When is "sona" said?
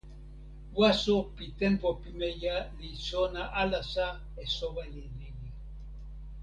3.09-3.41